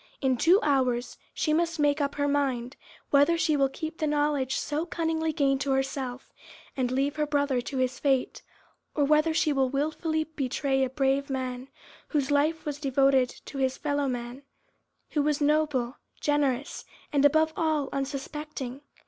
In 0.19 0.35
two 0.35 0.59
hours 0.63 1.19
she 1.31 1.53
must 1.53 1.79
make 1.79 2.01
up 2.01 2.15
her 2.15 2.27
mind 2.27 2.75
whether 3.11 3.37
she 3.37 3.55
will 3.55 3.69
keep 3.69 3.99
the 3.99 4.07
knowledge 4.07 4.55
so 4.57 4.83
cunningly 4.83 5.31
gained 5.31 5.61
to 5.61 5.73
herself, 5.73 6.33
and 6.75 6.89
leave 6.91 7.17
her 7.17 7.27
brother 7.27 7.61
to 7.61 7.77
his 7.77 7.99
fate, 7.99 8.41
or 8.95 9.03
whether 9.05 9.31
she 9.31 9.53
will 9.53 9.69
wilfully 9.69 10.23
betray 10.23 10.83
a 10.83 10.89
brave 10.89 11.29
man, 11.29 11.67
whose 12.07 12.31
life 12.31 12.65
was 12.65 12.79
devoted 12.79 13.29
to 13.45 13.59
his 13.59 13.77
fellow 13.77 14.07
men, 14.07 14.41
who 15.11 15.21
was 15.21 15.39
noble, 15.39 15.97
generous, 16.19 16.83
and 17.13 17.23
above 17.23 17.53
all, 17.55 17.87
unsuspecting. 17.93 18.81